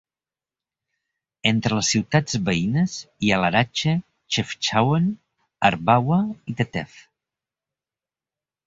Entre 1.49 1.77
les 1.79 1.91
ciutats 1.95 2.39
veïnes 2.47 2.97
hi 3.27 3.31
ha 3.35 3.39
Larache, 3.45 3.95
Chefchaouen, 4.39 5.07
Arbawa 5.73 6.23
i 6.55 6.61
Tateft. 6.63 7.09